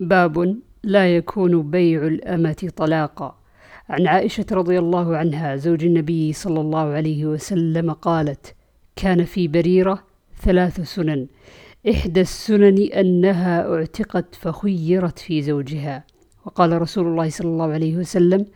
باب 0.00 0.56
لا 0.84 1.16
يكون 1.16 1.70
بيع 1.70 2.06
الأمة 2.06 2.70
طلاقا. 2.76 3.38
عن 3.88 4.06
عائشة 4.06 4.46
رضي 4.52 4.78
الله 4.78 5.16
عنها 5.16 5.56
زوج 5.56 5.84
النبي 5.84 6.32
صلى 6.32 6.60
الله 6.60 6.78
عليه 6.78 7.26
وسلم 7.26 7.92
قالت 7.92 8.54
كان 8.96 9.24
في 9.24 9.48
بريرة 9.48 10.02
ثلاث 10.42 10.80
سنن. 10.80 11.26
إحدى 11.90 12.20
السنن 12.20 12.82
أنها 12.82 13.74
اعتقت 13.74 14.34
فخيرت 14.34 15.18
في 15.18 15.42
زوجها. 15.42 16.04
وقال 16.44 16.82
رسول 16.82 17.06
الله 17.06 17.30
صلى 17.30 17.48
الله 17.48 17.72
عليه 17.72 17.96
وسلم 17.96 18.46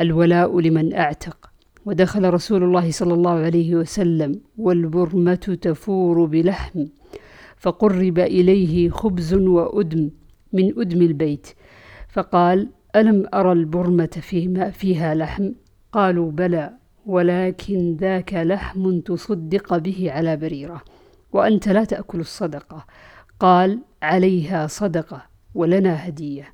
الولاء 0.00 0.60
لمن 0.60 0.94
أعتق. 0.94 1.50
ودخل 1.86 2.30
رسول 2.30 2.62
الله 2.62 2.90
صلى 2.90 3.14
الله 3.14 3.30
عليه 3.30 3.76
وسلم 3.76 4.40
والبرمة 4.58 5.58
تفور 5.62 6.24
بلحم. 6.24 6.84
فقرب 7.56 8.18
إليه 8.18 8.90
خبز 8.90 9.34
وأدم. 9.34 10.10
من 10.56 10.80
أدم 10.80 11.02
البيت. 11.02 11.46
فقال 12.08 12.68
ألم 12.96 13.26
أرى 13.34 13.52
البرمة 13.52 14.06
فيما 14.06 14.70
فيها 14.70 15.14
لحم؟ 15.14 15.52
قالوا 15.92 16.30
بلى 16.30 16.70
ولكن 17.06 17.96
ذاك 18.00 18.34
لحم 18.34 19.00
تصدق 19.00 19.76
به 19.76 20.12
على 20.12 20.36
بريرة 20.36 20.82
وأنت 21.32 21.68
لا 21.68 21.84
تأكل 21.84 22.20
الصدقة. 22.20 22.86
قال 23.40 23.78
عليها 24.02 24.66
صدقة 24.66 25.22
ولنا 25.54 26.08
هدية. 26.08 26.52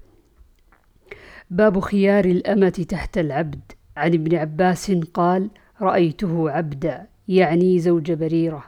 باب 1.51 1.81
خيار 1.81 2.25
الأمة 2.25 2.87
تحت 2.89 3.19
العبد. 3.19 3.61
عن 3.97 4.15
ابن 4.15 4.37
عباس 4.37 4.93
قال 5.15 5.51
رأيته 5.81 6.51
عبدا 6.51 7.07
يعني 7.29 7.79
زوج 7.79 8.13
بريرة. 8.13 8.65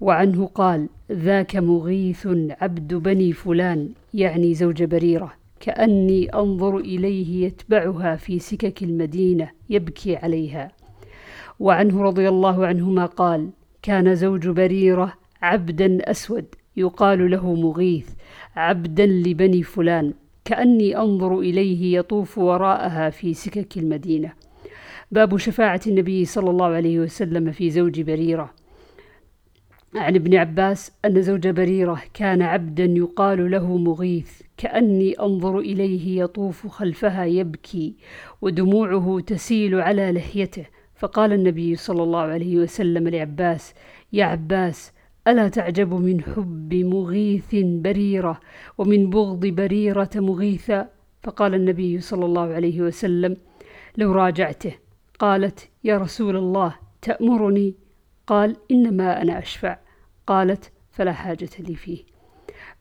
وعنه 0.00 0.46
قال 0.46 0.88
ذاك 1.12 1.56
مغيث 1.56 2.28
عبد 2.60 2.94
بني 2.94 3.32
فلان 3.32 3.88
يعني 4.14 4.54
زوج 4.54 4.82
بريرة 4.82 5.32
كأني 5.60 6.34
أنظر 6.34 6.76
إليه 6.76 7.46
يتبعها 7.46 8.16
في 8.16 8.38
سكك 8.38 8.82
المدينة 8.82 9.50
يبكي 9.70 10.16
عليها. 10.16 10.70
وعنه 11.60 12.02
رضي 12.02 12.28
الله 12.28 12.66
عنهما 12.66 13.06
قال 13.06 13.50
كان 13.82 14.14
زوج 14.14 14.48
بريرة 14.48 15.14
عبدا 15.42 16.10
أسود 16.10 16.44
يقال 16.76 17.30
له 17.30 17.54
مغيث 17.54 18.08
عبدا 18.56 19.06
لبني 19.06 19.62
فلان 19.62 20.12
كأني 20.44 20.96
أنظر 20.96 21.38
إليه 21.38 21.98
يطوف 21.98 22.38
وراءها 22.38 23.10
في 23.10 23.34
سكك 23.34 23.76
المدينة. 23.76 24.32
باب 25.12 25.36
شفاعة 25.36 25.80
النبي 25.86 26.24
صلى 26.24 26.50
الله 26.50 26.66
عليه 26.66 27.00
وسلم 27.00 27.52
في 27.52 27.70
زوج 27.70 28.00
بريرة. 28.00 28.57
عن 29.94 30.14
ابن 30.14 30.34
عباس 30.34 30.92
أن 31.04 31.22
زوج 31.22 31.48
بريرة 31.48 32.02
كان 32.14 32.42
عبدا 32.42 32.84
يقال 32.84 33.50
له 33.50 33.76
مغيث 33.76 34.42
كأني 34.56 35.12
أنظر 35.12 35.58
إليه 35.58 36.22
يطوف 36.22 36.66
خلفها 36.66 37.24
يبكي 37.24 37.96
ودموعه 38.42 39.20
تسيل 39.26 39.80
على 39.80 40.12
لحيته. 40.12 40.66
فقال 40.94 41.32
النبي 41.32 41.76
صلى 41.76 42.02
الله 42.02 42.20
عليه 42.20 42.56
وسلم 42.56 43.08
لعباس 43.08 43.74
يا 44.12 44.24
عباس 44.24 44.92
ألا 45.28 45.48
تعجب 45.48 45.94
من 45.94 46.22
حب 46.22 46.74
مغيث 46.74 47.54
بريرة 47.54 48.40
ومن 48.78 49.10
بغض 49.10 49.46
بريرة 49.46 50.10
مغيثا 50.16 50.88
فقال 51.22 51.54
النبي 51.54 52.00
صلى 52.00 52.24
الله 52.24 52.54
عليه 52.54 52.80
وسلم 52.80 53.36
لو 53.96 54.12
راجعته. 54.12 54.72
قالت 55.18 55.68
يا 55.84 55.98
رسول 55.98 56.36
الله 56.36 56.74
تأمرني 57.02 57.74
قال 58.28 58.56
إنما 58.70 59.22
أنا 59.22 59.38
أشفع. 59.38 59.78
قالت 60.26 60.72
فلا 60.90 61.12
حاجة 61.12 61.48
لي 61.58 61.74
فيه. 61.74 62.04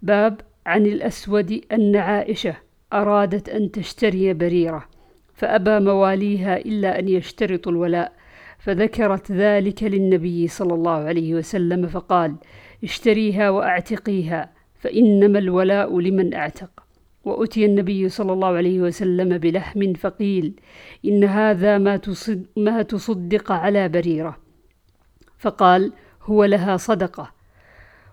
باب 0.01 0.41
عن 0.65 0.85
الأسود 0.85 1.61
أن 1.71 1.95
عائشة 1.95 2.55
أرادت 2.93 3.49
أن 3.49 3.71
تشتري 3.71 4.33
بريرة 4.33 4.85
فأبى 5.33 5.79
مواليها 5.79 6.57
إلا 6.57 6.99
أن 6.99 7.09
يشترطوا 7.09 7.71
الولاء 7.71 8.11
فذكرت 8.59 9.31
ذلك 9.31 9.83
للنبي 9.83 10.47
صلى 10.47 10.73
الله 10.73 10.91
عليه 10.91 11.35
وسلم 11.35 11.87
فقال 11.87 12.35
اشتريها 12.83 13.49
وأعتقيها 13.49 14.49
فإنما 14.75 15.39
الولاء 15.39 15.99
لمن 15.99 16.33
أعتق. 16.33 16.83
وأتي 17.25 17.65
النبي 17.65 18.09
صلى 18.09 18.33
الله 18.33 18.47
عليه 18.47 18.81
وسلم 18.81 19.37
بلحم 19.37 19.93
فقيل 19.93 20.53
إن 21.05 21.23
هذا 21.23 21.77
ما, 21.77 21.97
تصد 21.97 22.45
ما 22.57 22.81
تصدق 22.81 23.51
على 23.51 23.89
بريرة. 23.89 24.46
فقال 25.37 25.93
هو 26.23 26.45
لها 26.45 26.77
صدقة 26.77 27.31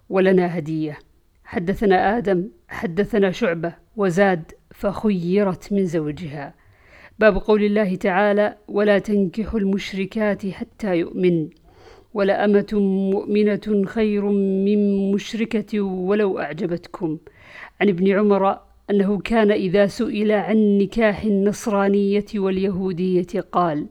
ولنا 0.09 0.59
هدية. 0.59 0.99
حدثنا 1.45 2.19
آدم 2.19 2.49
حدثنا 2.69 3.31
شعبة 3.31 3.75
وزاد 3.97 4.53
فخيرت 4.71 5.73
من 5.73 5.87
زوجها. 5.87 6.55
باب 7.19 7.37
قول 7.37 7.65
الله 7.65 7.95
تعالى 7.95 8.57
ولا 8.69 8.99
تنكحوا 8.99 9.61
المشركات 9.61 10.47
حتى 10.47 10.97
يؤمن. 10.97 11.49
ولأمة 12.15 12.67
مؤمنة 13.13 13.85
خير 13.87 14.25
من 14.65 15.13
مشركة 15.13 15.81
ولو 15.81 16.39
أعجبتكم. 16.39 17.19
عن 17.81 17.89
ابن 17.89 18.13
عمر 18.13 18.59
أنه 18.91 19.19
كان 19.19 19.51
إذا 19.51 19.87
سئل 19.87 20.33
عن 20.33 20.79
نكاح 20.79 21.23
النصرانية 21.25 22.25
واليهودية 22.35 23.41
قال 23.53 23.87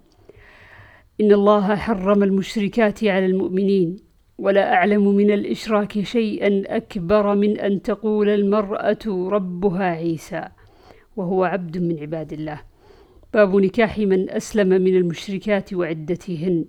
إن 1.22 1.32
الله 1.32 1.76
حرم 1.76 2.24
المشركات 2.24 3.04
على 3.04 3.26
المؤمنين 3.26 3.98
ولا 4.38 4.74
أعلم 4.74 5.16
من 5.16 5.32
الإشراك 5.32 6.02
شيئا 6.02 6.64
أكبر 6.78 7.36
من 7.36 7.60
أن 7.60 7.82
تقول 7.82 8.30
المرأة 8.30 9.00
ربها 9.08 9.84
عيسى 9.84 10.48
وهو 11.16 11.44
عبد 11.44 11.78
من 11.78 12.00
عباد 12.00 12.34
الله. 12.34 12.62
باب 13.34 13.56
نكاح 13.56 14.00
من 14.00 14.30
أسلم 14.30 14.70
من 14.70 14.96
المشركات 14.96 15.74
وعدتهن. 15.74 16.66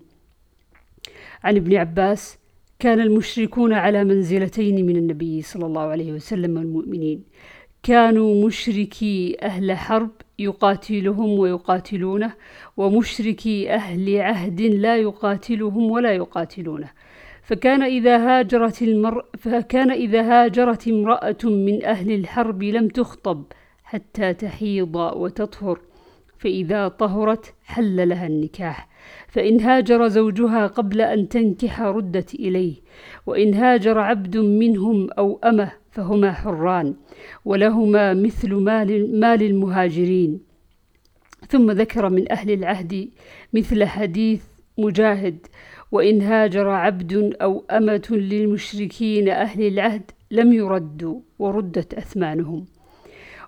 عن 1.45 1.57
ابن 1.57 1.77
عباس 1.77 2.39
كان 2.79 3.01
المشركون 3.01 3.73
على 3.73 4.05
منزلتين 4.05 4.87
من 4.87 4.97
النبي 4.97 5.43
صلى 5.43 5.67
الله 5.67 5.83
عليه 5.83 6.13
وسلم 6.13 6.57
والمؤمنين. 6.57 7.25
كانوا 7.85 8.47
مشركي 8.47 9.37
أهل 9.43 9.73
حرب 9.73 10.11
يقاتلهم 10.39 11.39
ويقاتلونه 11.39 12.33
ومشركي 12.77 13.71
أهل 13.75 14.21
عهد 14.21 14.61
لا 14.61 14.97
يقاتلهم 14.97 15.91
ولا 15.91 16.13
يقاتلونه. 16.13 16.91
فكان 17.43 17.83
إذا 17.83 18.17
هاجرت 18.17 18.83
المر 18.83 19.25
فكان 19.39 19.91
إذا 19.91 20.23
هاجرت 20.23 20.89
امرأة 20.89 21.37
من 21.45 21.85
أهل 21.85 22.13
الحرب 22.13 22.63
لم 22.63 22.89
تخطب 22.89 23.45
حتى 23.85 24.35
تحيض 24.35 24.97
وتطهر 24.97 25.81
فإذا 26.39 26.89
طهرت 26.89 27.55
حل 27.65 28.09
لها 28.09 28.27
النكاح. 28.27 28.89
فإن 29.29 29.61
هاجر 29.61 30.09
زوجها 30.09 30.67
قبل 30.67 31.01
أن 31.01 31.29
تنكح 31.29 31.81
ردت 31.81 32.35
إليه 32.35 32.75
وإن 33.27 33.55
هاجر 33.55 33.99
عبد 33.99 34.37
منهم 34.37 35.11
أو 35.11 35.41
أمه 35.45 35.84
فهما 35.95 36.33
حران 36.33 36.95
ولهما 37.45 38.15
مثل 38.15 38.55
مال, 38.55 39.21
مال 39.21 39.43
المهاجرين. 39.43 40.41
ثم 41.49 41.71
ذكر 41.71 42.09
من 42.09 42.33
أهل 42.33 42.51
العهد 42.51 43.09
مثل 43.53 43.85
حديث 43.85 44.43
مجاهد 44.79 45.47
وإن 45.93 46.23
هاجر 46.23 46.69
عبد 46.69 47.37
أو 47.43 47.65
أمة 47.71 48.09
للمشركين 48.11 49.29
أهل 49.29 49.67
العهد 49.67 50.11
لم 50.31 50.53
يردوا 50.53 51.21
وردت 51.39 51.95
أثمانهم. 51.95 52.67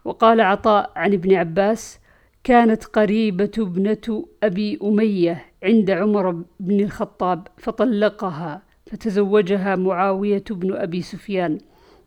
وقال 0.05 0.41
عطاء 0.41 0.93
عن 0.97 1.13
ابن 1.13 1.34
عباس 1.34 1.99
كانت 2.45 2.84
قريبة 2.84 3.51
ابنة 3.59 4.27
أبي 4.43 4.78
أمية 4.83 5.45
عند 5.63 5.91
عمر 5.91 6.43
بن 6.61 6.81
الخطاب 6.81 7.49
فطلقها 7.59 8.63
فتزوجها 8.87 9.77
معاوية 9.77 10.45
بن 10.51 10.73
أبي 10.73 11.03
سفيان. 11.03 11.59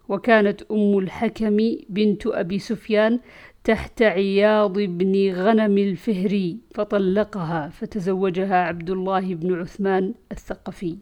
وكانت 0.09 0.61
أم 0.71 0.97
الحكم 0.97 1.57
بنت 1.89 2.27
أبي 2.27 2.59
سفيان 2.59 3.19
تحت 3.63 4.01
عياض 4.01 4.79
بن 4.79 5.33
غنم 5.33 5.77
الفهري 5.77 6.57
فطلقها 6.75 7.69
فتزوجها 7.69 8.56
عبد 8.56 8.89
الله 8.89 9.35
بن 9.35 9.59
عثمان 9.59 10.13
الثقفي. 10.31 10.97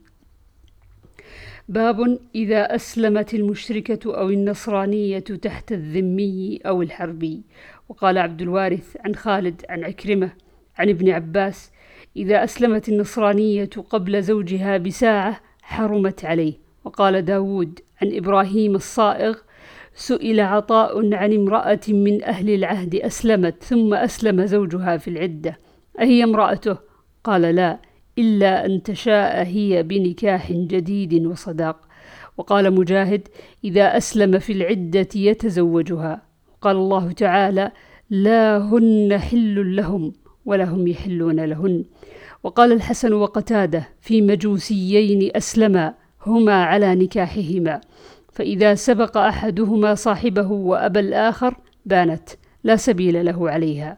باب 1.70 2.20
إذا 2.36 2.76
أسلمت 2.76 3.34
المشركة 3.34 4.18
أو 4.18 4.30
النصرانية 4.30 5.20
تحت 5.20 5.72
الذمي 5.72 6.60
أو 6.66 6.82
الحربي. 6.82 7.42
وقال 7.90 8.18
عبد 8.18 8.42
الوارث 8.42 8.98
عن 9.06 9.16
خالد 9.16 9.62
عن 9.70 9.84
عكرمة 9.84 10.32
عن 10.78 10.90
ابن 10.90 11.10
عباس 11.10 11.72
إذا 12.16 12.44
أسلمت 12.44 12.90
النصرانية 12.90 13.70
قبل 13.90 14.24
زوجها 14.24 14.78
بساعة 14.78 15.42
حرمت 15.62 16.26
عليه. 16.26 16.54
وقال 16.86 17.26
داود 17.26 17.80
عن 18.02 18.16
إبراهيم 18.16 18.76
الصائغ 18.76 19.36
سئل 19.94 20.40
عطاء 20.40 21.14
عن 21.14 21.34
امرأة 21.34 21.80
من 21.90 22.24
أهل 22.24 22.50
العهد 22.50 22.96
أسلمت 22.96 23.64
ثم 23.64 23.94
أسلم 23.94 24.46
زوجها 24.46 24.98
في 24.98 25.08
العدة. 25.10 25.58
أهي 26.00 26.24
امرأته؟ 26.24 26.78
قال 27.24 27.42
لا 27.42 27.80
إلا 28.18 28.66
أن 28.66 28.84
تشاء 28.84 29.46
هي 29.46 29.84
بنكاح 29.84 30.52
جديد 30.52 31.26
وصداق. 31.26 31.88
وقال 32.38 32.74
مجاهد 32.74 33.28
إذا 33.64 33.98
أسلم 33.98 34.40
في 34.40 34.54
العدة 34.54 35.08
يتزوجها. 35.16 36.22
قال 36.62 36.76
الله 36.76 37.12
تعالى 37.12 37.72
لا 38.10 38.58
هن 38.58 39.18
حل 39.18 39.76
لهم 39.76 40.14
ولا 40.46 40.64
هم 40.64 40.88
يحلون 40.88 41.46
لهن. 41.46 41.86
وقال 42.44 42.72
الحسن 42.72 43.14
وقتادة 43.14 43.88
في 44.02 44.22
مجوسيين 44.22 45.32
أسلما. 45.36 45.94
هما 46.28 46.64
على 46.64 46.96
نكاحهما. 46.96 47.82
فإذا 48.32 48.76
سبق 48.76 49.18
أحدهما 49.18 49.96
صاحبه 49.96 50.52
وأبى 50.52 51.00
الآخر 51.00 51.56
بانت 51.86 52.30
لا 52.64 52.76
سبيل 52.76 53.26
له 53.26 53.50
عليها. 53.50 53.98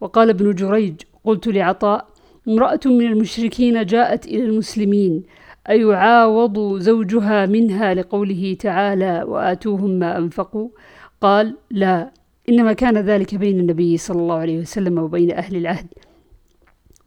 وقال 0.00 0.30
ابن 0.30 0.54
جريج 0.54 0.94
قلت 1.24 1.48
لعطاء 1.48 2.06
امرأة 2.48 2.80
من 2.86 3.06
المشركين 3.06 3.86
جاءت 3.86 4.26
إلى 4.26 4.44
المسلمين 4.44 5.22
أيعاوض 5.68 6.78
زوجها 6.78 7.46
منها 7.46 7.94
لقوله 7.94 8.56
تعالى 8.60 9.24
وآتوهم 9.28 9.90
ما 9.90 10.18
أنفقوا 10.18 10.68
قال 11.20 11.56
لا 11.70 12.10
إنما 12.48 12.72
كان 12.72 12.98
ذلك 12.98 13.34
بين 13.34 13.60
النبي 13.60 13.96
صلى 13.96 14.20
الله 14.20 14.34
عليه 14.34 14.58
وسلم 14.58 14.98
وبين 14.98 15.30
أهل 15.30 15.56
العهد 15.56 15.86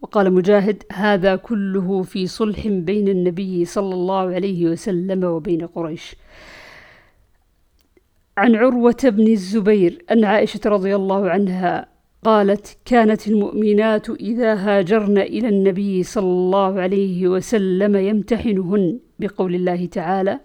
وقال 0.01 0.33
مجاهد 0.33 0.83
هذا 0.91 1.35
كله 1.35 2.03
في 2.03 2.27
صلح 2.27 2.67
بين 2.67 3.07
النبي 3.07 3.65
صلى 3.65 3.93
الله 3.93 4.33
عليه 4.33 4.65
وسلم 4.65 5.23
وبين 5.23 5.65
قريش. 5.67 6.15
عن 8.37 8.55
عروة 8.55 8.97
بن 9.03 9.27
الزبير 9.27 10.05
أن 10.11 10.23
عائشة 10.23 10.59
رضي 10.65 10.95
الله 10.95 11.29
عنها 11.29 11.87
قالت 12.23 12.77
كانت 12.85 13.27
المؤمنات 13.27 14.09
إذا 14.09 14.53
هاجرن 14.53 15.17
إلى 15.17 15.49
النبي 15.49 16.03
صلى 16.03 16.23
الله 16.25 16.81
عليه 16.81 17.27
وسلم 17.27 17.95
يمتحنهن 17.95 18.99
بقول 19.19 19.55
الله 19.55 19.85
تعالى 19.85 20.39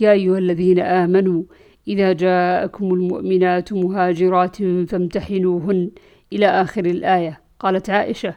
يا 0.00 0.12
أيها 0.12 0.38
الذين 0.38 0.80
آمنوا 0.80 1.42
إذا 1.88 2.12
جاءكم 2.12 2.94
المؤمنات 2.94 3.72
مهاجرات 3.72 4.56
فامتحنوهن 4.62 5.90
إلى 6.32 6.46
آخر 6.46 6.84
الآية 6.84 7.40
قالت 7.60 7.90
عائشة 7.90 8.34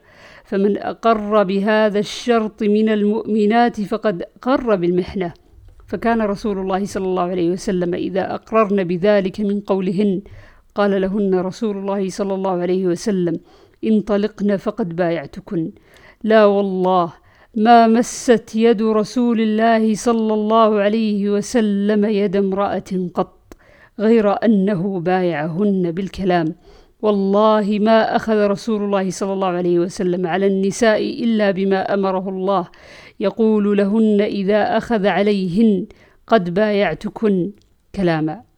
فمن 0.52 0.78
أقر 0.78 1.44
بهذا 1.44 2.00
الشرط 2.00 2.64
من 2.64 2.90
المؤمنات 2.90 3.82
فقد 3.82 4.24
قر 4.42 4.76
بالمحنة. 4.76 5.34
فكان 5.88 6.22
رسول 6.22 6.58
الله 6.60 6.86
صلى 6.86 7.06
الله 7.06 7.24
عليه 7.24 7.50
وسلم 7.50 7.94
إذا 7.94 8.34
أقررن 8.36 8.84
بذلك 8.84 9.40
من 9.42 9.60
قولهن 9.60 10.22
قال 10.76 11.02
لهن 11.02 11.36
رسول 11.40 11.78
الله 11.78 12.10
صلى 12.10 12.34
الله 12.34 12.52
عليه 12.52 12.88
وسلم 12.88 13.40
انطلقن 13.84 14.58
فقد 14.58 14.96
بايعتكن. 14.96 15.72
لا 16.24 16.46
والله 16.46 17.14
ما 17.56 17.88
مست 17.88 18.56
يد 18.56 18.82
رسول 18.82 19.42
الله 19.42 19.96
صلى 19.96 20.34
الله 20.34 20.80
عليه 20.80 21.30
وسلم 21.30 22.06
يد 22.06 22.36
امرأة 22.36 22.92
قط 23.14 23.54
غير 24.00 24.46
أنه 24.46 25.00
بايعهن 25.00 25.92
بالكلام. 25.92 26.56
والله 27.02 27.80
ما 27.82 28.16
أخذ 28.16 28.48
رسول 28.48 28.84
الله 28.84 29.10
صلى 29.10 29.34
الله 29.34 29.48
عليه 29.48 29.80
وسلم 29.80 30.28
على 30.28 30.48
النساء 30.48 31.24
إلا 31.24 31.52
بما 31.52 31.94
أمره 31.94 32.30
الله. 32.30 32.68
يقول 33.20 33.78
لهن 33.78 34.22
إذا 34.22 34.78
أخذ 34.78 35.08
عليهن 35.08 35.88
قد 36.28 36.54
بايعتكن 36.54 37.52
كلاما. 37.96 38.51